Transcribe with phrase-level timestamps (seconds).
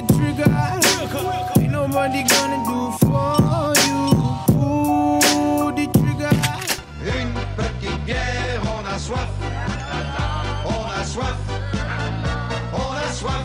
[0.00, 0.50] Pull the trigger.
[1.60, 4.00] Ain't nobody gonna do for you.
[4.46, 6.30] Pull the trigger.
[7.04, 9.28] Une petite bière, on a soif.
[10.64, 11.36] On a soif.
[12.72, 13.44] On a soif.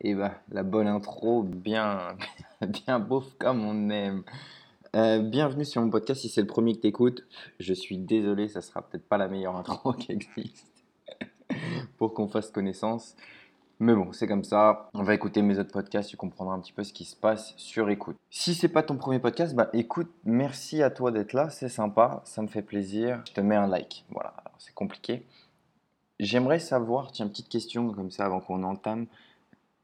[0.00, 2.16] Et bah, la bonne intro, bien,
[2.60, 4.24] bien beauf comme on aime.
[4.96, 6.22] Euh, bienvenue sur mon podcast.
[6.22, 7.24] Si c'est le premier que t'écoutes,
[7.60, 10.66] je suis désolé, ça sera peut-être pas la meilleure intro qui existe
[11.98, 13.14] pour qu'on fasse connaissance.
[13.78, 14.88] Mais bon, c'est comme ça.
[14.94, 17.52] On va écouter mes autres podcasts, tu comprendras un petit peu ce qui se passe
[17.58, 18.16] sur écoute.
[18.30, 22.22] Si c'est pas ton premier podcast, bah écoute, merci à toi d'être là, c'est sympa,
[22.24, 23.22] ça me fait plaisir.
[23.28, 24.06] Je te mets un like.
[24.10, 25.26] Voilà, c'est compliqué.
[26.18, 29.06] J'aimerais savoir, tiens, petite question comme ça avant qu'on entame.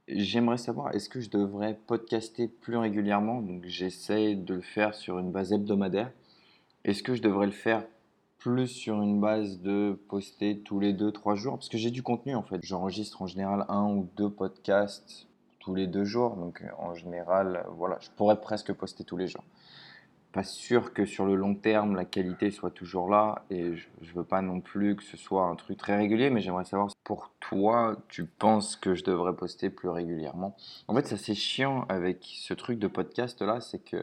[0.08, 3.42] J'aimerais savoir, est-ce que je devrais podcaster plus régulièrement?
[3.42, 6.10] Donc j'essaie de le faire sur une base hebdomadaire.
[6.84, 7.84] Est-ce que je devrais le faire
[8.42, 12.34] plus sur une base de poster tous les 2-3 jours Parce que j'ai du contenu
[12.34, 12.58] en fait.
[12.62, 15.28] J'enregistre en général un ou deux podcasts
[15.60, 16.36] tous les deux jours.
[16.36, 19.44] Donc en général, voilà, je pourrais presque poster tous les jours.
[20.32, 23.44] Pas sûr que sur le long terme, la qualité soit toujours là.
[23.50, 26.30] Et je ne veux pas non plus que ce soit un truc très régulier.
[26.30, 30.56] Mais j'aimerais savoir, pour toi, tu penses que je devrais poster plus régulièrement
[30.88, 34.02] En fait, ça c'est chiant avec ce truc de podcast là, c'est que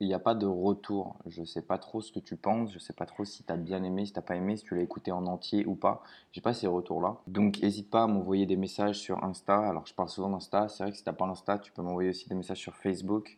[0.00, 1.16] il n'y a pas de retour.
[1.26, 3.44] Je ne sais pas trop ce que tu penses, je ne sais pas trop si
[3.44, 5.66] tu as bien aimé, si tu n'as pas aimé, si tu l'as écouté en entier
[5.66, 6.02] ou pas.
[6.32, 7.18] J'ai pas ces retours-là.
[7.26, 9.58] Donc n'hésite pas à m'envoyer des messages sur Insta.
[9.58, 11.82] Alors je parle souvent d'Insta, c'est vrai que si tu n'as pas l'Insta, tu peux
[11.82, 13.36] m'envoyer aussi des messages sur Facebook,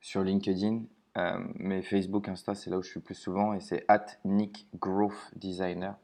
[0.00, 0.82] sur LinkedIn.
[1.18, 4.68] Euh, mais Facebook, Insta, c'est là où je suis plus souvent et c'est at Nick
[4.76, 5.96] Growth Designer.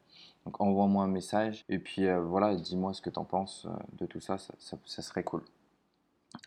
[0.45, 3.75] Donc envoie-moi un message et puis euh, voilà, dis-moi ce que tu en penses euh,
[3.93, 5.43] de tout ça, ça serait cool.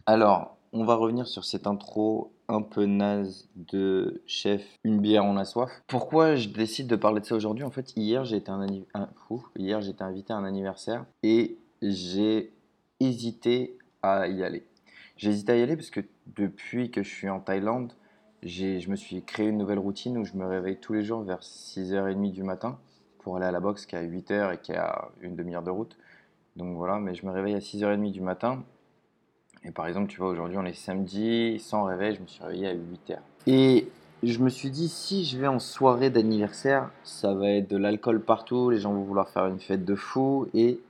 [0.07, 5.37] Alors, on va revenir sur cette intro un peu naze de chef Une bière, on
[5.37, 5.71] a soif.
[5.87, 7.65] Pourquoi je décide de parler de ça aujourd'hui?
[7.65, 12.53] En fait, hier, j'ai été, un, été invité à un anniversaire et j'ai
[12.99, 14.67] hésité à y aller.
[15.17, 16.01] J'ai hésité à y aller parce que
[16.35, 17.93] depuis que je suis en Thaïlande,
[18.43, 21.41] je me suis créé une nouvelle routine où je me réveille tous les jours vers
[21.41, 22.79] 6h30 du matin
[23.19, 25.63] pour aller à la boxe qui est à 8h et qui est à une demi-heure
[25.63, 25.97] de route.
[26.57, 28.65] Donc voilà, mais je me réveille à 6h30 du matin
[29.65, 32.69] et par exemple, tu vois, aujourd'hui, on est samedi, sans réveil, je me suis réveillé
[32.69, 33.19] à 8h.
[33.47, 33.89] Et
[34.23, 38.23] je me suis dit, si je vais en soirée d'anniversaire, ça va être de l'alcool
[38.23, 40.81] partout, les gens vont vouloir faire une fête de fou, et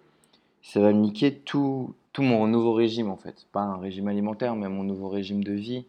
[0.62, 3.47] ça va me niquer tout, tout mon nouveau régime, en fait.
[3.53, 5.84] Pas un régime alimentaire, mais mon nouveau régime de vie,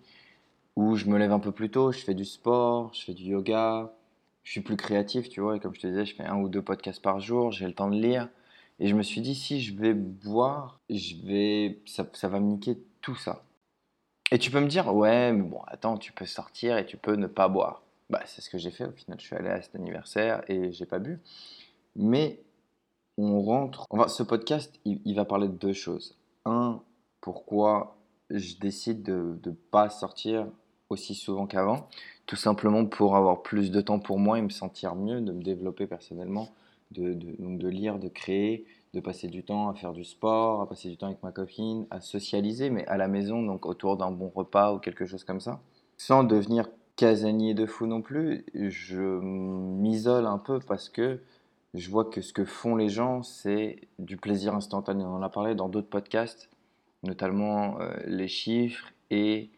[0.76, 3.26] où je me lève un peu plus tôt, je fais du sport, je fais du
[3.26, 3.92] yoga,
[4.44, 6.50] je suis plus créatif, tu vois, et comme je te disais, je fais un ou
[6.50, 8.28] deux podcasts par jour, j'ai le temps de lire.
[8.82, 12.80] Et je me suis dit, si je vais boire, je vais, ça, va me niquer
[13.02, 13.44] tout ça.
[14.32, 17.14] Et tu peux me dire, ouais, mais bon, attends, tu peux sortir et tu peux
[17.14, 17.84] ne pas boire.
[18.10, 19.20] Bah, c'est ce que j'ai fait au final.
[19.20, 21.20] Je suis allé à cet anniversaire et j'ai pas bu.
[21.96, 22.40] Mais
[23.20, 23.86] on rentre.
[23.92, 26.18] Enfin, ce podcast, il, va parler de deux choses.
[26.46, 26.82] Un,
[27.22, 27.98] pourquoi
[28.32, 30.48] je décide de ne pas sortir
[30.90, 31.88] aussi souvent qu'avant.
[32.26, 35.44] Tout simplement pour avoir plus de temps pour moi et me sentir mieux, de me
[35.44, 36.50] développer personnellement
[36.92, 40.70] de, donc de lire, de créer, de passer du temps à faire du sport, à
[40.70, 44.12] passer du temps avec ma copine, à socialiser, mais à la maison, donc autour d'un
[44.12, 45.62] bon repas ou quelque chose comme ça.
[45.98, 51.22] Sans devenir casanier de fou non plus, je m'isole un peu parce que
[51.74, 55.06] je vois que ce que font les gens, c'est du plaisir instantané.
[55.06, 56.50] On en a parlé dans d'autres podcasts,
[57.04, 59.50] notamment euh, les chiffres et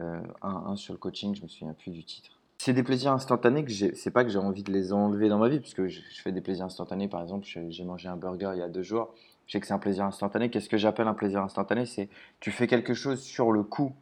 [0.00, 2.37] euh, un, un, sur le coaching, je me souviens plus du titre.
[2.58, 5.48] C'est des plaisirs instantanés que c'est pas que j'ai envie de les enlever dans ma
[5.48, 7.06] vie, puisque je, je fais des plaisirs instantanés.
[7.06, 9.14] Par exemple, j'ai mangé un burger il y a deux jours.
[9.46, 10.50] Je sais que c'est un plaisir instantané.
[10.50, 11.86] Qu'est-ce que j'appelle un plaisir instantané?
[11.86, 12.08] C'est
[12.40, 13.94] tu fais quelque chose sur le coup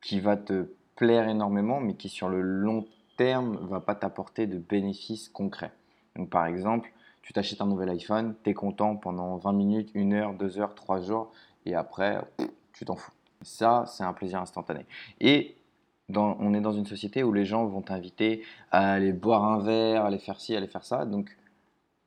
[0.00, 2.86] qui va te plaire énormément, mais qui sur le long
[3.16, 5.72] terme va pas t'apporter de bénéfices concrets.
[6.16, 6.92] Donc par exemple,
[7.22, 10.74] tu t'achètes un nouvel iPhone, tu es content pendant 20 minutes, 1 heure, 2 heures,
[10.74, 11.30] 3 jours,
[11.66, 12.20] et après,
[12.72, 13.12] tu t'en fous.
[13.42, 14.86] Ça, c'est un plaisir instantané.
[15.20, 15.54] Et
[16.16, 20.04] on est dans une société où les gens vont t'inviter à aller boire un verre,
[20.04, 21.04] à aller faire ci, à aller faire ça.
[21.04, 21.36] Donc,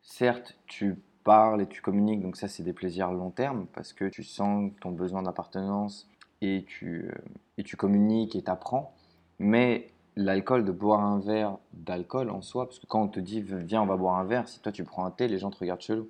[0.02, 4.06] certes, tu parles et tu communiques, donc ça, c'est des plaisirs long terme parce que
[4.10, 6.08] tu sens ton besoin d'appartenance
[6.42, 7.10] et tu,
[7.58, 8.94] et tu communiques et t'apprends.
[9.40, 13.42] Mais l'alcool, de boire un verre d'alcool en soi, parce que quand on te dit
[13.42, 15.58] viens, on va boire un verre, si toi tu prends un thé, les gens te
[15.58, 16.10] regardent chelou.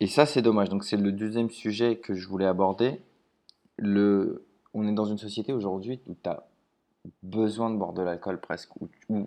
[0.00, 0.68] Et ça, c'est dommage.
[0.68, 3.00] Donc, c'est le deuxième sujet que je voulais aborder.
[3.78, 4.44] Le...
[4.74, 6.44] On est dans une société aujourd'hui où tu as
[7.22, 9.26] besoin de boire de l'alcool presque, où, où,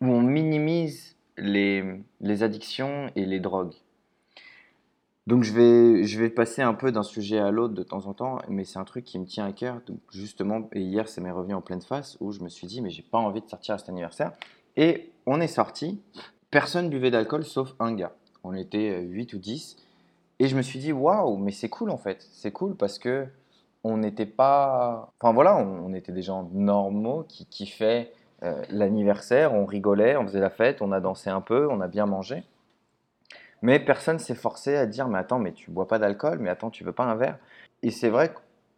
[0.00, 3.74] on minimise les, les addictions et les drogues.
[5.28, 8.14] Donc je vais, je vais passer un peu d'un sujet à l'autre de temps en
[8.14, 9.80] temps, mais c'est un truc qui me tient à cœur.
[9.86, 12.90] Donc justement, hier, ça m'est revenu en pleine face où je me suis dit, mais
[12.90, 14.32] j'ai pas envie de sortir à cet anniversaire.
[14.76, 16.00] Et on est sorti,
[16.50, 18.14] personne buvait d'alcool sauf un gars.
[18.42, 19.76] On était 8 ou 10.
[20.40, 22.26] Et je me suis dit, waouh, mais c'est cool en fait.
[22.32, 23.28] C'est cool parce que
[23.84, 25.12] on n'était pas.
[25.20, 28.12] Enfin voilà, on, était des gens normaux qui kiffaient
[28.42, 31.88] euh, l'anniversaire, on rigolait, on faisait la fête, on a dansé un peu, on a
[31.88, 32.44] bien mangé.
[33.62, 36.70] Mais personne s'est forcé à dire, mais attends, mais tu bois pas d'alcool, mais attends,
[36.70, 37.38] tu veux pas un verre?
[37.82, 38.34] Et c'est vrai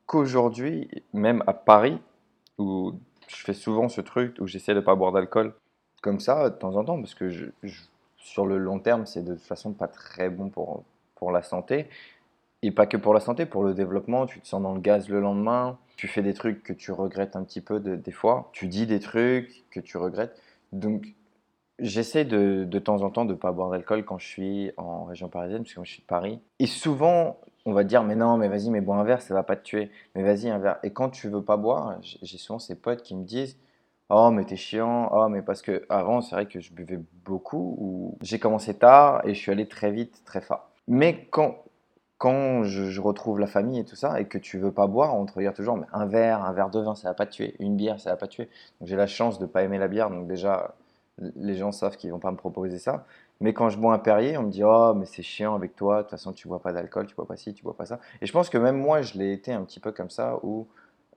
[0.06, 1.98] qu'aujourd'hui, même à Paris,
[2.58, 2.92] où
[3.28, 5.54] je fais souvent ce truc où j'essaie de pas boire d'alcool
[6.02, 7.30] comme ça de temps en temps, parce que
[8.18, 10.84] sur le long terme, c'est de toute façon pas très bon pour,
[11.14, 11.88] pour la santé.
[12.64, 15.08] Et pas que pour la santé, pour le développement, tu te sens dans le gaz
[15.08, 18.48] le lendemain, tu fais des trucs que tu regrettes un petit peu de- des fois,
[18.52, 20.40] tu dis des trucs que tu regrettes.
[20.72, 21.14] Donc
[21.78, 25.04] j'essaie de, de temps en temps de ne pas boire d'alcool quand je suis en
[25.04, 26.40] région parisienne, parce que moi je suis de Paris.
[26.60, 29.34] Et souvent, on va te dire, mais non, mais vas-y, mais bois un verre, ça
[29.34, 29.90] va pas te tuer.
[30.14, 30.78] Mais vas-y, un verre.
[30.84, 33.58] Et quand tu veux pas boire, j'ai souvent ces potes qui me disent,
[34.10, 35.08] Oh, mais t'es chiant.
[35.12, 37.76] Oh, mais parce que avant, c'est vrai que je buvais beaucoup.
[37.80, 40.68] Ou j'ai commencé tard et je suis allé très vite, très fort.
[40.88, 41.56] Mais quand,
[42.18, 45.26] quand je, retrouve la famille et tout ça, et que tu veux pas boire, on
[45.26, 47.54] te regarde toujours, mais un verre, un verre de vin, ça va pas te tuer.
[47.58, 48.48] Une bière, ça va pas te tuer.
[48.80, 50.74] Donc j'ai la chance de pas aimer la bière, donc déjà,
[51.18, 53.04] les gens savent qu'ils vont pas me proposer ça.
[53.40, 55.98] Mais quand je bois un Perrier, on me dit, oh, mais c'est chiant avec toi,
[55.98, 58.00] de toute façon, tu bois pas d'alcool, tu bois pas ci, tu bois pas ça.
[58.22, 60.66] Et je pense que même moi, je l'ai été un petit peu comme ça, où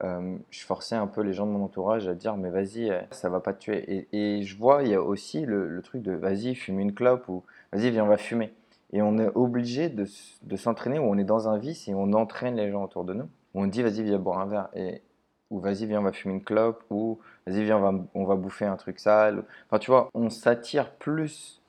[0.03, 3.01] euh, je forçais un peu les gens de mon entourage à dire mais vas-y euh,
[3.09, 5.81] ça va pas te tuer et, et je vois il y a aussi le, le
[5.81, 8.53] truc de vas-y fume une clope ou vas-y viens on va fumer
[8.93, 10.05] et on est obligé de,
[10.43, 13.13] de s'entraîner où on est dans un vice et on entraîne les gens autour de
[13.13, 13.29] nous.
[13.53, 14.69] On dit vas-y viens boire un verre.
[14.75, 15.01] Et
[15.49, 16.83] ou vas-y viens on va fumer une clope.
[16.89, 19.43] Ou vas-y viens on va, on va bouffer un truc sale.
[19.67, 21.61] Enfin tu vois on s'attire plus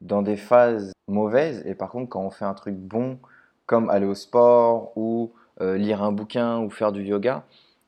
[0.00, 1.62] dans des phases mauvaises.
[1.66, 3.18] Et par contre quand on fait un truc bon
[3.66, 7.44] comme aller au sport ou euh, lire un bouquin ou faire du yoga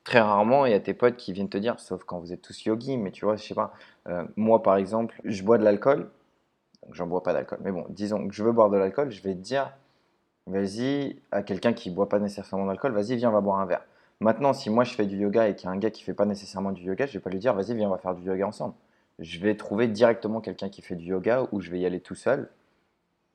[0.07, 2.41] très rarement, il y a tes potes qui viennent te dire, sauf quand vous êtes
[2.41, 3.73] tous yogis, mais tu vois, je sais pas,
[4.07, 6.09] euh, moi par exemple, je bois de l'alcool,
[6.87, 9.21] donc j'en bois pas d'alcool, mais bon, disons que je veux boire de l'alcool, je
[9.21, 9.71] vais dire,
[10.47, 13.85] vas-y, à quelqu'un qui boit pas nécessairement d'alcool, vas-y, viens, on va boire un verre.
[14.19, 16.13] Maintenant, si moi je fais du yoga et qu'il y a un gars qui fait
[16.13, 18.23] pas nécessairement du yoga, je vais pas lui dire, vas-y, viens, on va faire du
[18.23, 18.73] yoga ensemble.
[19.19, 22.15] Je vais trouver directement quelqu'un qui fait du yoga ou je vais y aller tout
[22.15, 22.49] seul.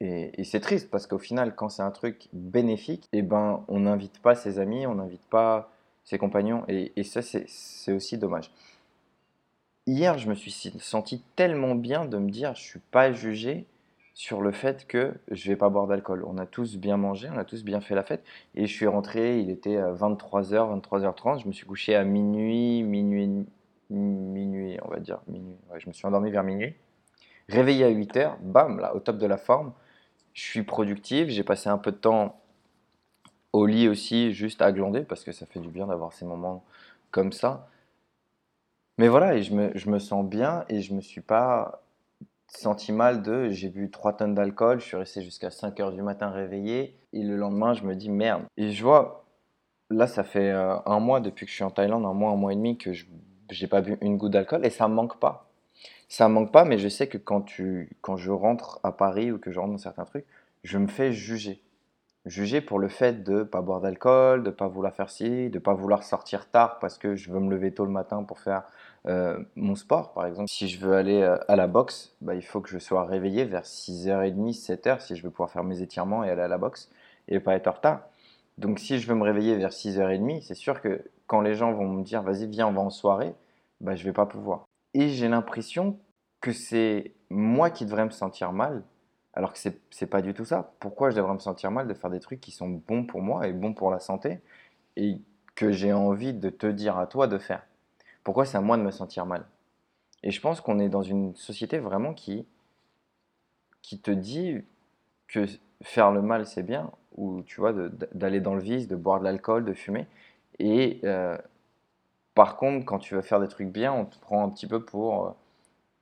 [0.01, 4.19] Et, c'est triste parce qu'au final, quand c'est un truc bénéfique, eh ben, on n'invite
[4.21, 5.71] pas ses amis, on n'invite pas
[6.03, 8.51] ses compagnons, et, ça, c'est aussi dommage.
[9.89, 13.67] Hier, je me suis senti tellement bien de me dire, je suis pas jugé
[14.15, 16.25] sur le fait que je vais pas boire d'alcool.
[16.25, 18.23] On a tous bien mangé, on a tous bien fait la fête,
[18.55, 23.45] et je suis rentré, il était 23h, 23h30, je me suis couché à minuit, minuit,
[23.91, 25.57] minuit, on va dire, minuit.
[25.79, 26.75] Je me suis endormi vers minuit.
[27.49, 29.73] Réveillé à 8h, bam, là, au top de la forme,
[30.33, 32.41] je suis productif, j'ai passé un peu de temps
[33.53, 36.63] au lit aussi, juste à glander, parce que ça fait du bien d'avoir ces moments
[37.11, 37.69] comme ça.
[38.99, 41.83] Mais voilà, et je me, je me sens bien et je me suis pas
[42.49, 46.03] senti mal de j'ai bu 3 tonnes d'alcool, je suis resté jusqu'à 5 heures du
[46.03, 48.43] matin réveillé, et le lendemain, je me dis merde.
[48.57, 49.25] Et je vois,
[49.91, 52.37] là, ça fait euh, un mois depuis que je suis en Thaïlande, un mois, un
[52.37, 53.07] mois et demi que je
[53.51, 55.51] j'ai pas bu une goutte d'alcool, et ça me manque pas.
[56.09, 59.31] Ça me manque pas, mais je sais que quand, tu, quand je rentre à Paris
[59.31, 60.25] ou que je rentre dans certains trucs,
[60.63, 61.63] je me fais juger
[62.25, 65.75] juger pour le fait de pas boire d'alcool, de pas vouloir faire ci, de pas
[65.75, 68.65] vouloir sortir tard parce que je veux me lever tôt le matin pour faire
[69.09, 70.49] euh, mon sport, par exemple.
[70.49, 73.45] Si je veux aller euh, à la boxe, bah, il faut que je sois réveillé
[73.45, 76.91] vers 6h30, 7h si je veux pouvoir faire mes étirements et aller à la boxe
[77.29, 78.09] et pas être en retard.
[78.59, 81.89] Donc si je veux me réveiller vers 6h30, c'est sûr que quand les gens vont
[81.89, 83.35] me dire vas-y viens on va en soirée,
[83.81, 84.65] bah, je vais pas pouvoir.
[84.95, 85.99] Et j'ai l'impression
[86.41, 88.83] que c'est moi qui devrais me sentir mal
[89.35, 90.75] alors que c'est c'est pas du tout ça.
[90.81, 93.49] Pourquoi je devrais me sentir mal de faire des trucs qui sont bons pour moi
[93.49, 94.41] et bons pour la santé
[94.97, 95.19] et
[95.55, 97.65] que j'ai envie de te dire à toi de faire?
[98.25, 99.45] Pourquoi c'est à moi de me sentir mal?
[100.23, 102.47] Et je pense qu'on est dans une société vraiment qui,
[103.83, 104.63] qui te dit
[105.29, 105.47] que
[105.83, 107.73] faire le mal c'est bien, ou tu vois,
[108.13, 110.07] d'aller dans le vice, de boire de l'alcool, de fumer.
[110.59, 111.37] Et euh,
[112.35, 114.85] par contre, quand tu veux faire des trucs bien, on te prend un petit peu
[114.85, 115.31] pour euh,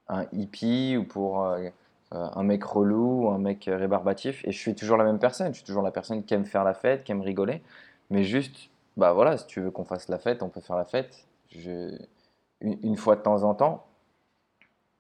[0.08, 1.68] un hippie ou pour euh,
[2.12, 4.44] un mec relou, ou un mec rébarbatif.
[4.44, 5.48] Et je suis toujours la même personne.
[5.48, 7.62] Je suis toujours la personne qui aime faire la fête, qui aime rigoler.
[8.10, 10.84] Mais juste, bah voilà, si tu veux qu'on fasse la fête, on peut faire la
[10.84, 11.26] fête.
[11.52, 13.86] Une, fois de temps en temps.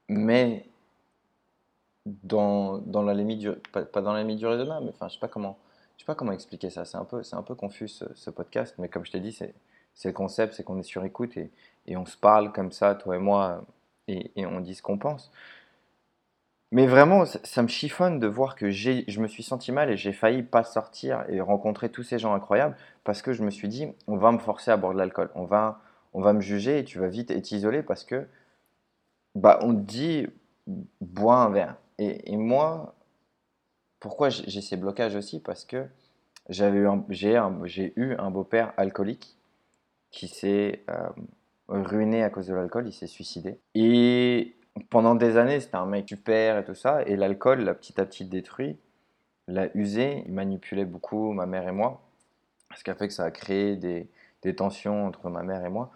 [0.08, 0.66] Mais
[2.06, 5.14] dans, dans la limite du, pas, pas dans la limite du raisonnable, mais enfin, je
[5.14, 5.58] sais pas comment,
[5.96, 6.84] je sais pas comment expliquer ça.
[6.84, 9.54] C'est un peu, c'est un peu confus ce, podcast, mais comme je t'ai dit, c'est,
[10.04, 11.50] le concept, c'est qu'on est sur écoute et,
[11.86, 13.64] et on se parle comme ça, toi et moi,
[14.08, 15.30] et, et on dit ce qu'on pense.
[16.72, 20.12] Mais vraiment, ça, me chiffonne de voir que je me suis senti mal et j'ai
[20.12, 23.88] failli pas sortir et rencontrer tous ces gens incroyables parce que je me suis dit,
[24.06, 25.80] on va me forcer à boire de l'alcool, on va,
[26.12, 28.26] on va me juger et tu vas vite être isolé parce que,
[29.34, 30.26] bah, on te dit,
[31.00, 31.76] bois un verre.
[31.98, 32.94] Et, moi,
[34.00, 35.40] pourquoi j'ai ces blocages aussi?
[35.40, 35.86] Parce que
[36.48, 39.36] j'avais j'ai eu un beau-père alcoolique
[40.10, 41.08] qui s'est euh,
[41.68, 43.58] ruiné à cause de l'alcool, il s'est suicidé.
[43.74, 44.56] Et
[44.88, 48.06] pendant des années, c'était un mec super et tout ça, et l'alcool l'a petit à
[48.06, 48.78] petit détruit,
[49.46, 52.00] l'a usé, il manipulait beaucoup ma mère et moi,
[52.74, 54.08] ce qui a fait que ça a créé des,
[54.42, 55.90] des tensions entre ma mère et moi.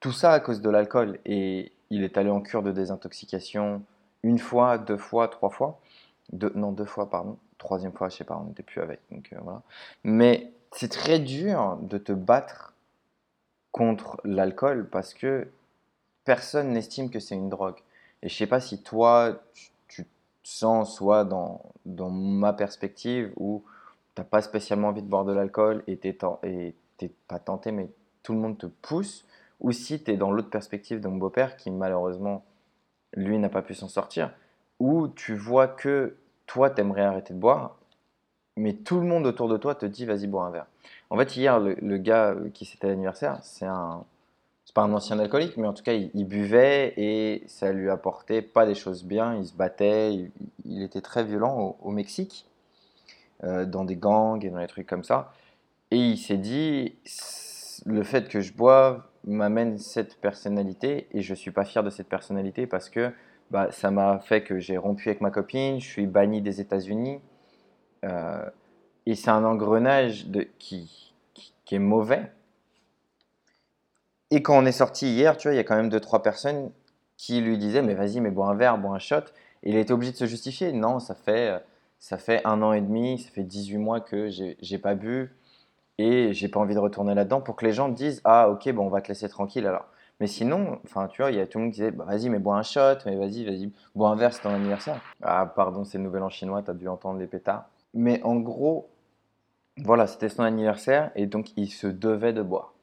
[0.00, 3.82] Tout ça à cause de l'alcool, et il est allé en cure de désintoxication
[4.22, 5.80] une fois, deux fois, trois fois.
[6.32, 7.38] Non, deux fois, pardon.
[7.58, 9.00] Troisième fois, je sais pas, on n'était plus avec.
[9.10, 9.62] Donc euh, voilà.
[10.02, 12.74] Mais c'est très dur de te battre
[13.70, 15.48] contre l'alcool parce que
[16.24, 17.76] personne n'estime que c'est une drogue.
[18.22, 19.40] Et je sais pas si toi,
[19.88, 20.08] tu, te
[20.42, 23.62] sens soit dans, dans ma perspective où
[24.14, 25.98] t'as pas spécialement envie de boire de l'alcool et
[26.42, 27.88] et t'es pas tenté, mais
[28.22, 29.26] tout le monde te pousse,
[29.60, 32.44] ou si tu es dans l'autre perspective de mon beau-père qui malheureusement,
[33.14, 34.32] lui, n'a pas pu s'en sortir,
[34.80, 37.76] où tu vois que toi, t'aimerais arrêter de boire,
[38.56, 40.66] mais tout le monde autour de toi te dit vas-y bois un verre.
[41.10, 44.04] En fait, hier, le, gars euh, qui c'était l'anniversaire, c'est un,
[44.64, 48.42] c'est pas un ancien alcoolique, mais en tout cas, il, buvait et ça lui apportait
[48.42, 49.36] pas des choses bien.
[49.36, 50.30] Il se battait,
[50.64, 52.46] il, était très violent au, au Mexique,
[53.42, 55.32] euh, dans des gangs et dans des trucs comme ça.
[55.94, 56.96] Et il s'est dit,
[57.86, 62.08] le fait que je boive m'amène cette personnalité et je suis pas fier de cette
[62.08, 63.12] personnalité parce que
[63.52, 67.20] bah, ça m'a fait que j'ai rompu avec ma copine, je suis banni des États-Unis.
[68.04, 68.44] euh,
[69.06, 70.26] et c'est un engrenage
[70.58, 72.32] qui, qui, est mauvais.
[74.32, 76.24] Et quand on est sorti hier, tu vois, il y a quand même deux, trois
[76.24, 76.72] personnes
[77.16, 79.26] qui lui disaient, mais vas-y, mais bois un verre, bois un shot.
[79.62, 80.72] Et il était obligé de se justifier.
[80.72, 81.62] Non, ça fait,
[82.00, 85.30] ça fait un an et demi, ça fait 18 mois que j'ai pas bu
[85.98, 88.86] et j'ai pas envie de retourner là-dedans pour que les gens disent, ah ok, bon,
[88.86, 89.86] on va te laisser tranquille alors.
[90.20, 92.28] Mais sinon, enfin, tu vois, il y a tout le monde qui disait, bah, vas-y,
[92.28, 95.00] mais bois un shot, mais vas-y, vas-y, bois un verre, c'est ton anniversaire.
[95.22, 97.68] Ah, pardon, c'est le nouvel an chinois, t'as dû entendre les pétards.
[97.94, 98.88] Mais en gros,
[99.78, 102.74] voilà, c'était son anniversaire et donc il se devait de boire.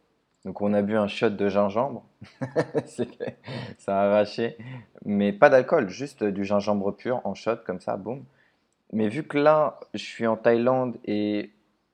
[0.43, 2.03] Donc on a bu un shot de gingembre,
[3.77, 4.57] ça a arraché,
[5.05, 8.25] mais pas d'alcool, juste du gingembre pur en shot comme ça, boum.
[8.91, 11.51] Mais vu que là, je suis en Thaïlande et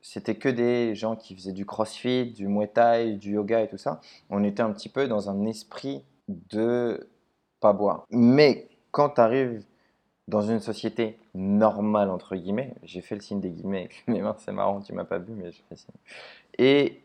[0.07, 3.77] c'était que des gens qui faisaient du crossfit, du muay thai, du yoga et tout
[3.77, 3.99] ça,
[4.29, 7.09] on était un petit peu dans un esprit de
[7.59, 8.05] pas boire.
[8.09, 9.65] Mais quand tu arrives
[10.29, 14.35] dans une société normale, entre guillemets, j'ai fait le signe des guillemets avec mes mains,
[14.39, 15.95] c'est marrant, tu m'as pas vu, mais je fais signe.
[16.57, 17.01] Et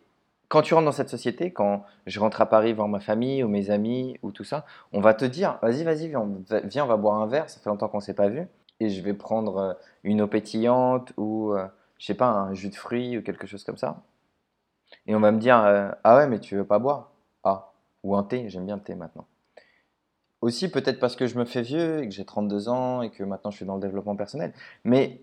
[0.47, 3.49] quand tu rentres dans cette société, quand je rentre à Paris voir ma famille ou
[3.49, 6.28] mes amis ou tout ça, on va te dire, vas-y, vas-y, viens,
[6.64, 8.47] viens, on va boire un verre, ça fait longtemps qu'on s'est pas vu,
[8.78, 11.66] et je vais prendre une eau pétillante ou, euh,
[12.02, 14.02] je sais pas, un jus de fruits ou quelque chose comme ça.
[15.06, 17.12] Et on va me dire, euh, ah ouais, mais tu veux pas boire?
[17.44, 17.71] Ah,
[18.02, 19.25] ou un thé, j'aime bien le thé maintenant.
[20.40, 23.23] Aussi, peut-être parce que je me fais vieux et que j'ai 32 ans et que
[23.23, 24.52] maintenant je suis dans le développement personnel.
[24.82, 25.21] Mais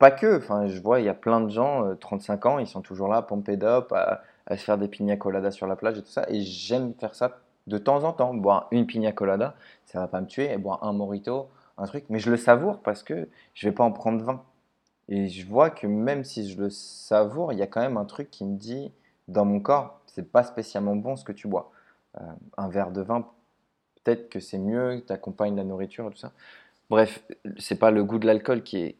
[0.00, 0.38] pas que.
[0.38, 3.06] Enfin, je vois, il y a plein de gens, euh, 35 ans, ils sont toujours
[3.06, 6.08] là, pumped up, à, à se faire des pina coladas sur la plage et tout
[6.10, 6.24] ça.
[6.28, 7.38] Et j'aime faire ça
[7.68, 8.34] de temps en temps.
[8.34, 9.54] Boire une pina colada,
[9.86, 10.50] ça va pas me tuer.
[10.50, 11.48] Et boire un mojito,
[11.78, 12.04] un truc.
[12.08, 14.42] Mais je le savoure parce que je vais pas en prendre 20.
[15.10, 18.04] Et je vois que même si je le savoure, il y a quand même un
[18.04, 18.92] truc qui me dit
[19.28, 21.72] dans mon corps, c'est pas spécialement bon ce que tu bois.
[22.20, 23.28] Euh, un verre de vin,
[24.02, 26.32] peut-être que c'est mieux, tu accompagnes la nourriture et tout ça.
[26.88, 27.22] Bref,
[27.58, 28.96] c'est pas le goût de l'alcool qui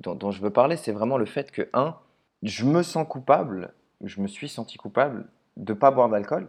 [0.00, 1.96] dont, je veux parler, c'est vraiment le fait que, un,
[2.42, 5.26] je me sens coupable, je me suis senti coupable
[5.56, 6.48] de pas boire d'alcool,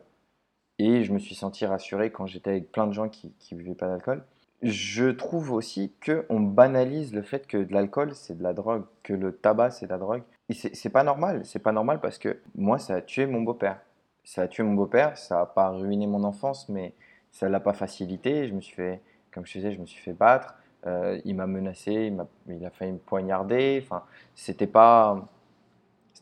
[0.79, 3.75] et je me suis senti rassuré quand j'étais avec plein de gens qui ne buvaient
[3.75, 4.23] pas d'alcool.
[4.63, 9.13] Je trouve aussi qu'on banalise le fait que de l'alcool, c'est de la drogue, que
[9.13, 10.23] le tabac, c'est de la drogue.
[10.49, 13.79] Et c'est pas normal, c'est pas normal parce que moi, ça a tué mon beau-père.
[14.23, 16.93] Ça a tué mon beau-père, ça a pas ruiné mon enfance, mais
[17.31, 18.47] ça l'a pas facilité.
[18.47, 19.01] Je me suis fait,
[19.33, 20.55] comme je disais, je me suis fait battre.
[20.85, 23.81] Euh, il m'a menacé, il, m'a- il a failli me poignarder.
[23.83, 24.03] Enfin,
[24.35, 25.25] c'était pas,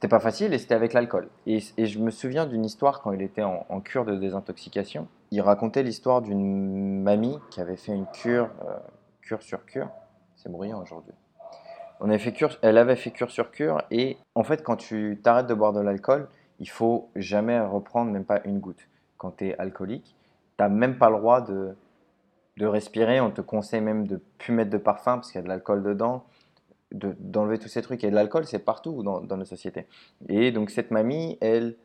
[0.01, 1.29] c'était pas facile et c'était avec l'alcool.
[1.45, 5.07] Et, je me souviens d'une histoire quand il était en, cure de désintoxication.
[5.29, 8.73] Il racontait l'histoire d'une mamie qui avait fait une cure, euh,
[9.21, 9.89] cure sur cure.
[10.37, 11.13] C'est bruyant aujourd'hui.
[11.99, 15.19] On avait fait cure, elle avait fait cure sur cure et en fait quand tu
[15.23, 16.27] t'arrêtes de boire de l'alcool,
[16.57, 18.87] il faut jamais reprendre même pas une goutte.
[19.19, 20.15] Quand tu es alcoolique,
[20.57, 21.75] tu même pas le droit de,
[22.57, 23.21] de respirer.
[23.21, 25.83] On te conseille même de plus mettre de parfum parce qu'il y a de l'alcool
[25.83, 26.25] dedans.
[26.91, 28.03] De- d'enlever tous ces trucs.
[28.03, 29.85] Et l'alcool, c'est partout dans, dans nos sociétés.
[30.29, 31.77] Et donc, cette mamie, elle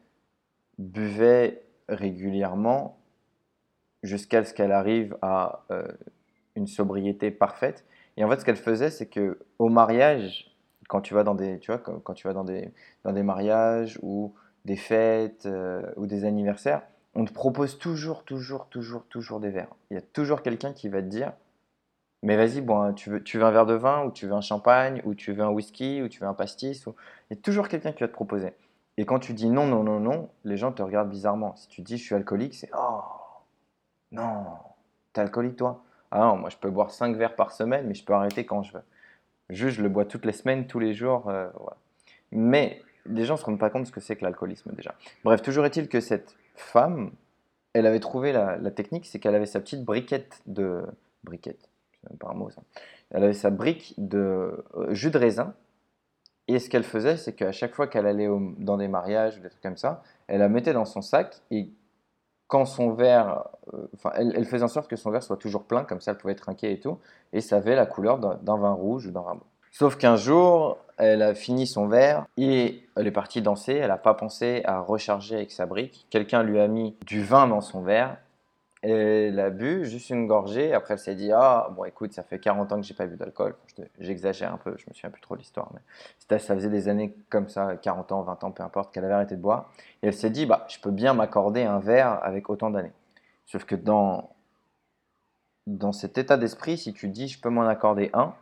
[0.78, 2.98] buvait régulièrement
[4.02, 5.86] jusqu'à ce qu'elle arrive à euh,
[6.54, 7.84] une sobriété parfaite.
[8.16, 10.54] Et en fait, ce qu'elle faisait, c'est que au mariage,
[10.88, 12.72] quand tu vas dans des, tu vois, quand tu vas dans des,
[13.04, 14.34] dans des mariages ou
[14.64, 16.82] des fêtes euh, ou des anniversaires,
[17.14, 19.74] on te propose toujours, toujours, toujours, toujours des verres.
[19.90, 21.32] Il y a toujours quelqu'un qui va te dire,
[22.26, 25.00] mais vas-y, bon, hein, tu veux, un verre de vin ou tu veux un champagne
[25.04, 26.84] ou tu veux un whisky ou tu veux un pastis.
[27.30, 28.52] Il y a toujours quelqu'un qui va te proposer.
[28.96, 31.54] Et quand tu dis non, non, non, non, les gens te regardent bizarrement.
[31.54, 33.00] Si tu dis je suis alcoolique, c'est oh
[34.10, 34.44] non,
[35.12, 38.04] t'es alcoolique toi Ah non, moi je peux boire 5 verres par semaine, mais je
[38.04, 38.82] peux arrêter quand je veux.
[39.50, 41.28] Juste, je le bois toutes les semaines, tous les jours.
[41.28, 41.76] euh, voilà.
[42.32, 44.96] Mais les gens ne se rendent pas compte de ce que c'est que l'alcoolisme déjà.
[45.22, 47.12] Bref, toujours est-il que cette femme,
[47.72, 50.82] elle avait trouvé la, la technique, c'est qu'elle avait sa petite briquette de.
[51.22, 51.68] Briquette,
[52.10, 52.62] même pas un mot ça.
[53.10, 55.54] Elle avait sa brique de euh, jus de raisin.
[56.48, 59.40] Et ce qu'elle faisait, c'est qu'à chaque fois qu'elle allait au- dans des mariages ou
[59.40, 61.70] des trucs comme ça, elle la mettait dans son sac et
[62.46, 65.64] quand son verre, euh, enfin, elle, elle faisait en sorte que son verre soit toujours
[65.64, 66.98] plein, comme ça elle pouvait trinquer et tout,
[67.32, 69.46] et ça avait la couleur d'un vin rouge ou d'un vin blanc.
[69.72, 73.98] Sauf qu'un jour, elle a fini son verre et elle est partie danser, elle n'a
[73.98, 76.06] pas pensé à recharger avec sa brique.
[76.08, 78.16] Quelqu'un lui a mis du vin dans son verre,
[78.82, 82.38] elle a bu juste une gorgée, après elle s'est dit Ah, bon écoute, ça fait
[82.38, 83.56] 40 ans que j'ai pas bu d'alcool,
[83.98, 85.80] j'exagère un peu, je me souviens plus trop de l'histoire, mais
[86.38, 89.36] ça faisait des années comme ça, 40 ans, 20 ans, peu importe, qu'elle avait arrêté
[89.36, 89.70] de boire.
[90.02, 92.92] Et elle s'est dit, bah, je peux bien m'accorder un verre avec autant d'années.
[93.46, 94.30] Sauf que dans,
[95.66, 98.34] dans cet état d'esprit, si tu dis, je peux m'en accorder un,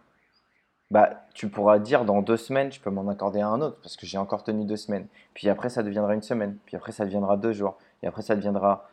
[0.91, 4.07] bah, tu pourras dire dans deux semaines, je peux m'en accorder un autre, parce que
[4.07, 5.07] j'ai encore tenu deux semaines.
[5.35, 6.57] Puis après, ça deviendra une semaine.
[6.67, 7.79] Puis après, ça deviendra deux jours.
[8.03, 8.89] Et après, ça deviendra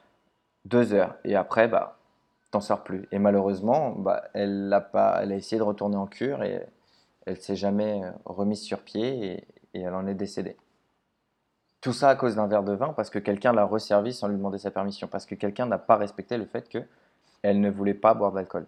[0.65, 1.15] deux heures.
[1.23, 1.97] Et après, bah,
[2.51, 3.07] t'en sors plus.
[3.11, 6.65] Et malheureusement, bah, elle, l'a pas, elle a essayé de retourner en cure et
[7.25, 10.57] elle s'est jamais euh, remise sur pied et, elle en est décédée.
[11.79, 14.35] Tout ça à cause d'un verre de vin parce que quelqu'un l'a resservi sans lui
[14.35, 18.13] demander sa permission, parce que quelqu'un n'a pas respecté le fait qu'elle ne voulait pas
[18.13, 18.67] boire d'alcool.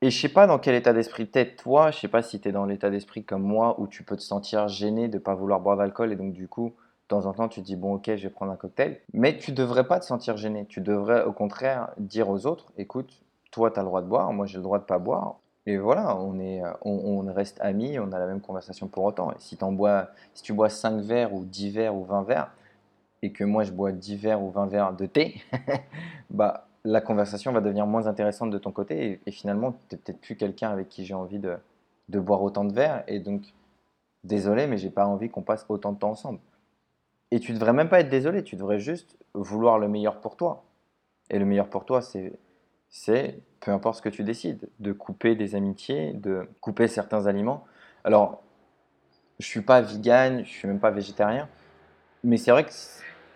[0.00, 2.48] Et je sais pas dans quel état d'esprit t'es toi, je sais pas si tu
[2.48, 5.60] es dans l'état d'esprit comme moi où tu peux te sentir gêné de pas vouloir
[5.60, 6.74] boire d'alcool et donc du coup,
[7.12, 9.00] temps en temps, tu dis bon ok, je vais prendre un cocktail.
[9.12, 13.22] Mais tu devrais pas te sentir gêné, tu devrais au contraire dire aux autres, écoute,
[13.50, 15.36] toi tu as le droit de boire, moi j'ai le droit de pas boire.
[15.66, 19.30] Et voilà, on, est, on, reste amis, on a la même conversation pour autant.
[19.30, 22.52] Et si, t'en bois, si tu bois 5 verres ou 10 verres ou 20 verres,
[23.22, 25.40] et que moi je bois 10 verres ou 20 verres de thé,
[26.30, 29.06] bah, la conversation va devenir moins intéressante de ton côté.
[29.06, 31.56] Et, et finalement, tu n'es peut-être plus quelqu'un avec qui j'ai envie de,
[32.08, 33.04] de boire autant de verres.
[33.06, 33.42] Et donc,
[34.24, 36.40] désolé, mais j'ai pas envie qu'on passe autant de temps ensemble.
[37.32, 40.64] Et tu devrais même pas être désolé, tu devrais juste vouloir le meilleur pour toi.
[41.30, 42.38] Et le meilleur pour toi, c'est
[43.60, 47.64] peu importe ce que tu décides, de couper des amitiés, de couper certains aliments.
[48.04, 48.42] Alors,
[49.38, 51.48] je suis pas vegan, je suis même pas végétarien,
[52.22, 52.72] mais c'est vrai que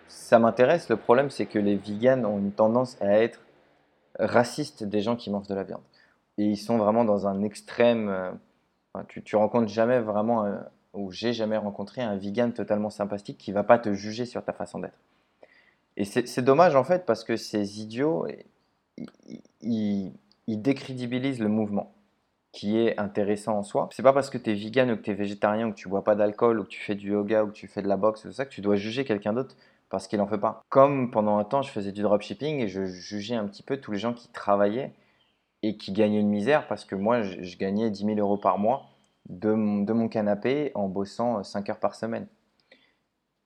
[0.07, 0.89] ça m'intéresse.
[0.89, 3.41] Le problème, c'est que les vegans ont une tendance à être
[4.19, 5.81] racistes des gens qui mangent de la viande.
[6.37, 8.09] Et ils sont vraiment dans un extrême.
[8.09, 10.45] euh, tu, rencontres jamais vraiment,
[10.93, 14.53] ou j'ai jamais rencontré un vegan totalement sympathique qui va pas te juger sur ta
[14.53, 14.97] façon d'être.
[15.97, 18.27] Et c'est dommage en fait parce que ces idiots,
[19.61, 20.11] ils,
[20.47, 21.93] décrédibilisent le mouvement
[22.51, 23.89] qui est intéressant en soi.
[23.91, 25.89] C'est pas parce que tu es vegan ou que tu es végétarien ou que tu
[25.89, 27.97] bois pas d'alcool ou que tu fais du yoga ou que tu fais de la
[27.97, 29.55] boxe ou ça que tu dois juger quelqu'un d'autre
[29.89, 30.63] parce qu'il en fait pas.
[30.69, 33.91] Comme pendant un temps je faisais du dropshipping et je jugeais un petit peu tous
[33.91, 34.93] les gens qui travaillaient
[35.63, 38.59] et qui gagnaient une misère parce que moi je, je gagnais 10 000 euros par
[38.59, 38.85] mois
[39.29, 42.27] de mon, de canapé en bossant 5 heures par semaine.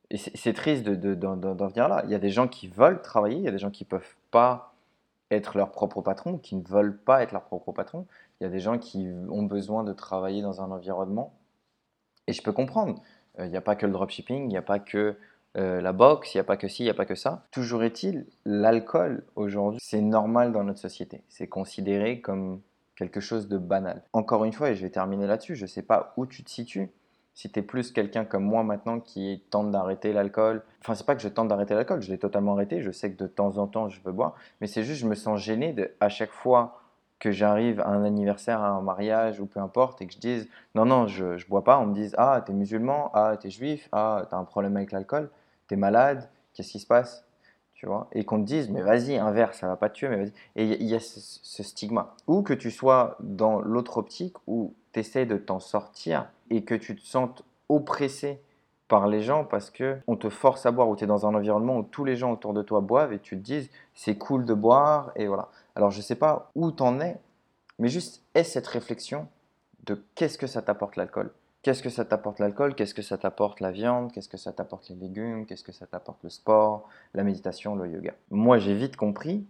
[0.10, 2.02] Et c'est triste de- de- d'en d'en- d'en venir là.
[2.06, 4.16] Il y a des gens qui veulent travailler, il y a des gens qui peuvent
[4.30, 4.74] pas
[5.32, 8.06] être leur propre patron, qui ne veulent pas être leur propre patron.
[8.40, 11.34] Il y a des gens qui ont besoin de travailler dans un environnement.
[12.28, 13.02] Et je peux comprendre.
[13.40, 15.16] Euh, Il n'y a pas que le dropshipping, il n'y a pas que
[15.58, 17.44] euh, la boxe, il n'y a pas que ci, il n'y a pas que ça.
[17.52, 21.24] Toujours est-il, l'alcool aujourd'hui, c'est normal dans notre société.
[21.30, 22.62] C'est considéré comme
[23.02, 24.04] quelque chose de banal.
[24.14, 26.50] Encore une fois, et je vais terminer là-dessus, je ne sais pas où tu te
[26.50, 26.92] situes.
[27.34, 31.16] Si tu es plus quelqu'un comme moi maintenant qui tente d'arrêter l'alcool, enfin c'est pas
[31.16, 33.68] que je tente d'arrêter l'alcool, je l'ai totalement arrêté, je sais que de temps en
[33.68, 36.82] temps je veux boire, mais c'est juste je me sens gêné de, à chaque fois
[37.20, 40.50] que j'arrive à un anniversaire, à un mariage ou peu importe et que je dise
[40.76, 43.88] non non je, je bois pas, on me dise ah t'es musulman, ah t'es juif,
[43.94, 45.30] ah t'as un problème avec l'alcool,
[45.68, 47.26] t'es malade, qu'est-ce qui se passe?
[48.12, 50.66] Et qu'on te dise mais vas-y un verre ça va pas tuer mais vas-y et
[50.66, 55.00] il y, a- ce, ce stigma ou que tu sois dans l'autre optique où tu
[55.00, 58.42] essaies de t'en sortir et que tu te sentes oppressé
[58.88, 61.34] par les gens parce que on te force à boire ou tu es dans un
[61.34, 64.46] environnement où tous les gens autour de toi boivent et tu te dises c'est cool
[64.46, 65.50] de boire et voilà.
[65.76, 67.18] Alors je sais pas où t'en es
[67.80, 69.28] mais juste aie cette réflexion
[69.86, 71.32] de qu'est-ce que ça t'apporte l'alcool?
[71.62, 72.74] Qu'est-ce que ça t'apporte l'alcool?
[72.74, 74.12] Qu'est-ce que ça t'apporte la viande?
[74.12, 75.46] Qu'est-ce que ça t'apporte les légumes?
[75.46, 78.16] Qu'est-ce que ça t'apporte le sport, la méditation, le yoga.
[78.32, 79.46] Moi, j'ai vite compris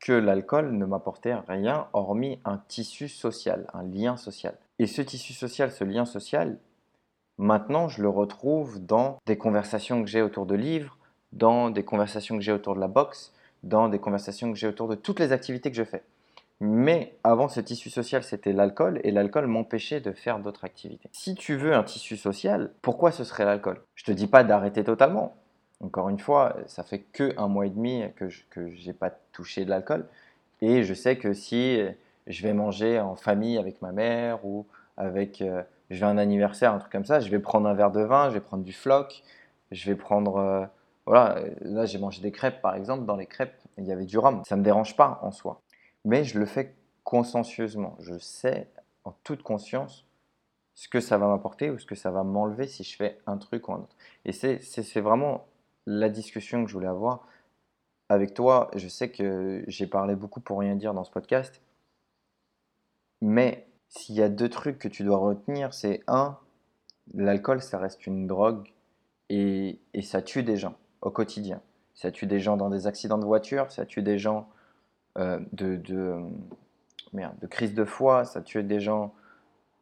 [0.00, 4.58] que l'alcool ne m'apportait rien hormis un tissu social, un lien social.
[4.80, 6.58] Et ce tissu social, ce lien social,
[7.38, 10.98] maintenant, je le retrouve dans des conversations que j'ai autour de livres,
[11.30, 13.32] dans des conversations que j'ai autour de la boxe,
[13.62, 16.02] dans des conversations que j'ai autour de toutes les activités que je fais.
[16.60, 21.08] Mais avant, ce tissu social, c'était l'alcool, et l'alcool m'empêchait de faire d'autres activités.
[21.12, 23.80] Si tu veux un tissu social, pourquoi ce serait l'alcool?
[23.96, 25.34] Je te dis pas d'arrêter totalement.
[25.80, 29.64] Encore une fois, ça fait que un mois et demi que je n'ai pas touché
[29.64, 30.06] de l'alcool,
[30.60, 31.80] et je sais que si
[32.26, 36.72] je vais manger en famille avec ma mère ou avec, euh, je vais un anniversaire,
[36.72, 38.72] un truc comme ça, je vais prendre un verre de vin, je vais prendre du
[38.72, 39.22] floc,
[39.72, 40.64] je vais prendre, euh,
[41.06, 44.18] voilà, là j'ai mangé des crêpes par exemple, dans les crêpes il y avait du
[44.18, 45.60] rhum, ça me dérange pas en soi
[46.04, 47.96] mais je le fais consciencieusement.
[48.00, 48.68] Je sais
[49.04, 50.06] en toute conscience
[50.74, 53.36] ce que ça va m'apporter ou ce que ça va m'enlever si je fais un
[53.36, 53.96] truc ou un autre.
[54.24, 55.46] Et c'est vraiment
[55.86, 57.26] la discussion que je voulais avoir
[58.08, 58.70] avec toi.
[58.74, 61.60] Je sais que j'ai parlé beaucoup pour rien dire dans ce podcast,
[63.20, 66.38] mais s'il y a deux trucs que tu dois retenir, c'est un,
[67.14, 68.68] l'alcool, ça reste une drogue
[69.28, 71.60] et, et ça tue des gens au quotidien.
[71.94, 74.48] Ça tue des gens dans des accidents de voiture, ça tue des gens
[75.16, 76.14] de, de,
[77.12, 79.14] merde, de crise de foi, ça tue des gens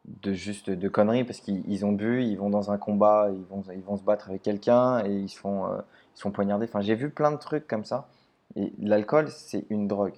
[0.05, 3.63] de juste de conneries parce qu'ils ont bu, ils vont dans un combat, ils vont,
[3.73, 5.77] ils vont se battre avec quelqu'un et ils font, euh,
[6.15, 6.65] ils sont poignardés.
[6.65, 8.09] Enfin, j'ai vu plein de trucs comme ça.
[8.55, 10.15] Et l'alcool, c'est une drogue.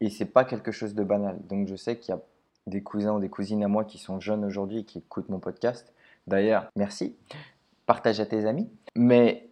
[0.00, 1.38] Et c'est pas quelque chose de banal.
[1.48, 2.20] Donc je sais qu'il y a
[2.66, 5.38] des cousins ou des cousines à moi qui sont jeunes aujourd'hui et qui écoutent mon
[5.38, 5.92] podcast.
[6.26, 7.16] D'ailleurs, merci.
[7.86, 8.68] Partage à tes amis.
[8.94, 9.48] Mais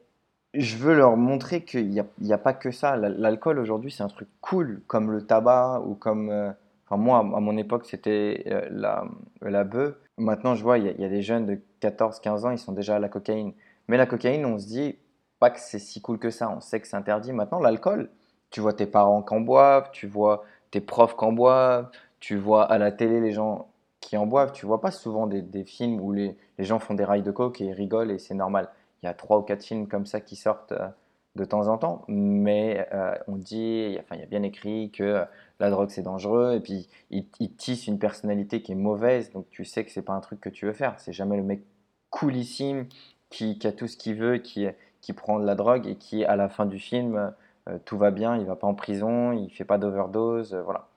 [0.54, 2.96] je veux leur montrer qu'il n'y a, pas que ça.
[2.96, 6.30] L'alcool aujourd'hui, c'est un truc cool, comme le tabac ou comme.
[6.30, 6.50] Euh,
[6.86, 9.04] enfin, moi, à mon époque, c'était euh, la,
[9.42, 9.94] la bœuf.
[10.18, 12.98] Maintenant, je vois, il y, a des jeunes de 14-15 ans, ils sont déjà à
[12.98, 13.52] la cocaïne.
[13.88, 14.98] Mais la cocaïne, on se dit
[15.38, 16.50] pas que c'est si cool que ça.
[16.50, 17.32] On sait que c'est interdit.
[17.32, 18.10] Maintenant, l'alcool,
[18.50, 22.36] tu vois tes parents qui en boivent, tu vois tes profs qui en boivent, tu
[22.36, 23.68] vois à la télé les gens
[24.00, 24.52] qui en boivent.
[24.52, 27.30] Tu vois pas souvent des, des films où les, les gens font des rails de
[27.30, 28.68] coke et rigolent et c'est normal
[29.02, 30.88] il y a trois ou quatre films comme ça qui sortent euh,
[31.36, 35.24] de temps en temps, mais euh, on dit, enfin, il y a bien écrit que
[35.60, 39.64] la drogue c'est dangereux, et puis il, tisse une personnalité qui est mauvaise, donc tu
[39.64, 40.98] sais que c'est pas un truc que tu veux faire.
[40.98, 41.62] C'est jamais le mec
[42.10, 42.86] coolissime
[43.30, 44.66] qui, a tout ce qu'il veut, qui,
[45.00, 47.32] qui prend de la drogue et qui, à la fin du film,
[47.68, 50.88] euh, tout va bien, il va pas en prison, il fait pas d'overdose, voilà.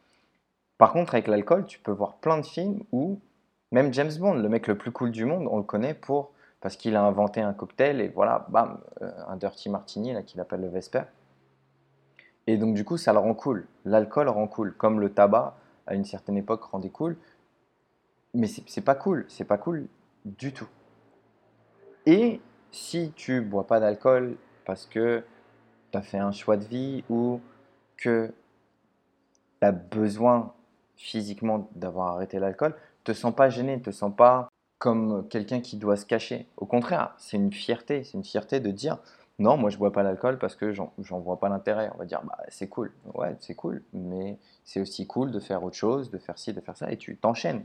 [0.77, 3.19] Par contre, avec l'alcool, tu peux voir plein de films où,
[3.71, 6.32] même James Bond, le mec le plus cool du monde, on le connaît pour
[6.63, 10.39] parce qu'il a inventé un cocktail et voilà, bam, euh, un dirty martini là qu'il
[10.39, 11.03] appelle le Vesper.
[12.47, 13.67] Et donc du coup, ça le rend cool.
[13.83, 17.17] L'alcool rend cool, comme le tabac à une certaine époque rendait cool.
[18.33, 19.89] Mais c'est pas cool, c'est pas cool
[20.23, 20.69] du tout.
[22.05, 22.39] Et
[22.71, 25.21] si tu bois pas d'alcool parce que
[25.91, 27.41] tu as fait un choix de vie ou
[27.97, 28.33] que
[29.59, 30.53] tu as besoin
[30.95, 32.73] physiquement d'avoir arrêté l'alcool,
[33.03, 34.49] te sens pas gêné, te sens pas
[34.83, 36.45] comme quelqu'un qui doit se cacher.
[36.57, 38.97] Au contraire, c'est une fierté, c'est une fierté de dire
[39.39, 40.91] non, moi je bois pas l'alcool parce que j'en
[41.21, 41.89] vois pas l'intérêt.
[41.95, 45.63] On va dire bah c'est cool, ouais c'est cool, mais c'est aussi cool de faire
[45.63, 47.63] autre chose, de faire ci, de faire ça, et tu t'enchaînes.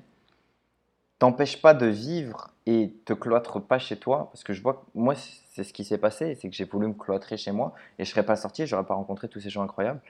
[1.18, 4.84] T'empêches pas de vivre et te cloître pas chez toi, parce que je vois que
[4.94, 8.04] moi c'est ce qui s'est passé, c'est que j'ai voulu me cloîtrer chez moi et
[8.04, 10.02] je serais pas sorti, j'aurais pas rencontré tous ces gens incroyables.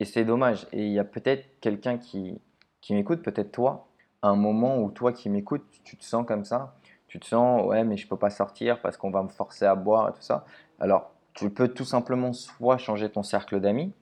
[0.00, 0.66] Et c'est dommage.
[0.72, 2.40] Et il y a peut-être quelqu'un qui,
[2.80, 3.89] qui m'écoute, peut-être toi,
[4.22, 6.74] un moment où toi qui m'écoutes, tu te sens comme ça,
[7.08, 9.74] tu te sens ouais mais je peux pas sortir parce qu'on va me forcer à
[9.74, 10.44] boire et tout ça.
[10.78, 13.92] Alors tu peux tout simplement soit changer ton cercle d'amis,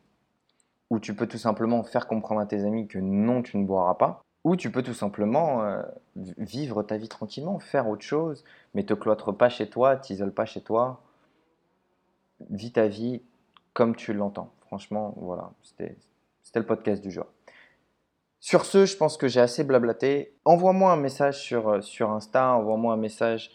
[0.91, 3.95] ou tu peux tout simplement faire comprendre à tes amis que non tu ne boiras
[3.95, 5.83] pas, ou tu peux tout simplement euh,
[6.17, 10.47] vivre ta vie tranquillement, faire autre chose, mais te cloître pas chez toi, t'isole pas
[10.47, 11.03] chez toi,
[12.51, 13.23] vis ta vie
[13.73, 14.51] comme tu l'entends.
[14.67, 15.97] Franchement, voilà, c'était
[16.55, 17.27] le podcast du jour.
[18.41, 20.33] Sur ce, je pense que j'ai assez blablaté.
[20.45, 23.51] Envoie-moi un message sur, euh, sur Insta, envoie-moi un message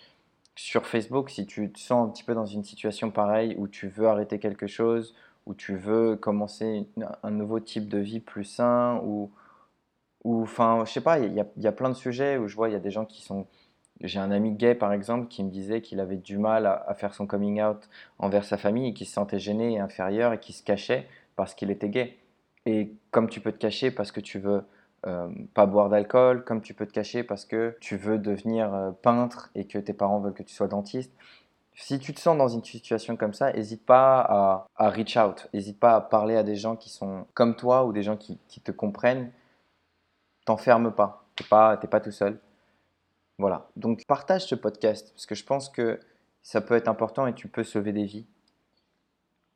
[0.56, 3.88] sur Facebook si tu te sens un petit peu dans une situation pareille où tu
[3.88, 5.16] veux arrêter quelque chose,
[5.46, 6.88] où tu veux commencer
[7.24, 9.32] un nouveau type de vie plus sain, ou,
[10.26, 12.70] enfin, je sais pas, il y, a, y a plein de sujets où je vois,
[12.70, 13.48] il y a des gens qui sont.
[14.02, 16.94] J'ai un ami gay par exemple qui me disait qu'il avait du mal à, à,
[16.94, 20.40] faire son coming out envers sa famille et qui se sentait gêné et inférieur et
[20.40, 22.18] qui se cachait parce qu'il était gay.
[22.66, 24.64] Et comme tu peux te cacher parce que tu veux
[25.06, 28.92] euh, pas boire d'alcool, comme tu peux te cacher parce que tu veux devenir euh,
[28.92, 31.12] peintre et que tes parents veulent que tu sois dentiste.
[31.76, 35.80] Si tu te sens dans une situation comme ça, n'hésite pas à, reach out, n'hésite
[35.80, 38.72] pas à parler à des gens qui sont comme toi ou des gens qui, te
[38.72, 39.32] comprennent.
[40.46, 41.26] T'enferme pas.
[41.36, 42.40] Tu n'es pas, t'es pas tout seul.
[43.40, 43.68] Voilà.
[43.76, 46.00] Donc partage ce podcast parce que je pense que
[46.44, 48.28] ça peut être important et tu peux sauver des vies.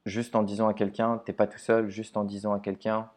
[0.05, 3.09] Juste en disant à quelqu'un, t'es pas tout seul, juste en disant à quelqu'un,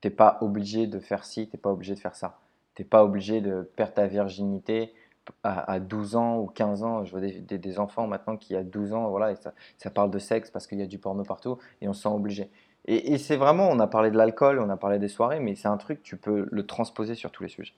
[0.00, 2.38] t'es pas obligé de faire ci, t'es pas obligé de faire ça.
[2.74, 4.94] T'es pas obligé de perdre ta virginité
[5.42, 7.04] à, à 12 ans ou 15 ans.
[7.04, 10.18] Je vois des, des- enfants maintenant qui à 12 ans, voilà, ça, ça parle de
[10.18, 12.50] sexe parce qu'il y a du porno partout et on se sent obligé.
[12.86, 15.68] Et, c'est vraiment, on a parlé de l'alcool, on a parlé des soirées, mais c'est
[15.68, 17.74] un truc, tu peux le transposer sur tous les sujets.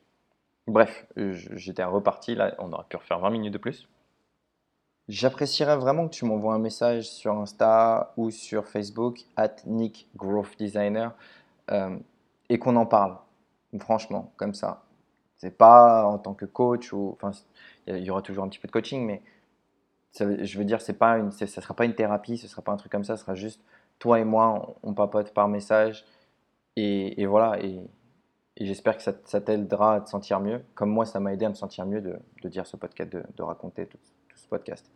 [0.68, 3.88] Bref, euh, j'étais reparti, là, on aurait pu refaire 20 minutes de plus.
[5.08, 10.56] J'apprécierais vraiment que tu m'envoies un message sur Insta ou sur Facebook, at Nick Growth
[10.56, 11.12] Designer,
[11.72, 11.98] euh,
[12.52, 13.16] et qu'on en parle,
[13.80, 14.84] franchement, comme ça.
[15.38, 17.30] C'est pas en tant que coach, ou, enfin,
[17.86, 19.22] il y, aura toujours un petit peu de coaching, mais
[20.18, 22.76] je veux dire, c'est pas une, ça sera pas une thérapie, ce sera pas un
[22.76, 23.62] truc comme ça, ce sera juste
[23.98, 26.04] toi et moi, on, papote par message,
[26.76, 27.80] et, voilà, et,
[28.60, 31.54] j'espère que ça, t'aidera à te sentir mieux, comme moi, ça m'a aidé à me
[31.54, 33.96] sentir mieux de, dire ce podcast, de, raconter tout,
[34.28, 34.90] tout ce podcast.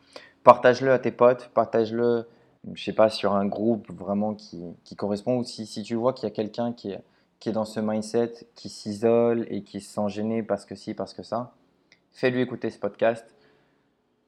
[0.44, 2.28] Partage-le à tes potes, partage-le,
[2.74, 6.12] je sais pas, sur un groupe vraiment qui, qui correspond, ou si, si tu vois
[6.12, 7.02] qu'il y a quelqu'un qui est,
[7.38, 10.94] qui est dans ce mindset, qui s'isole et qui se sent gêné parce que si,
[10.94, 11.54] parce que ça,
[12.12, 13.34] fais-lui écouter ce podcast.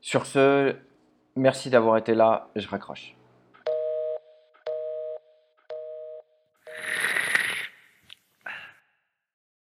[0.00, 0.76] Sur ce,
[1.34, 3.17] merci d'avoir été là, je raccroche.